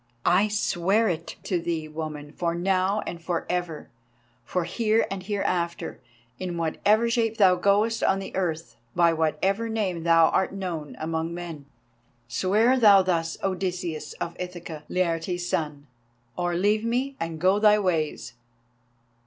[0.25, 3.87] I swear it to thee, Woman, for now and for ever,
[4.43, 5.99] for here and hereafter,
[6.39, 11.35] in whatever shape thou goest on the earth, by whatever name thou art known among
[11.35, 11.67] men.'
[12.27, 15.85] "Swear thou thus, Odysseus of Ithaca, Laertes' son,
[16.35, 18.33] or leave me and go thy ways!"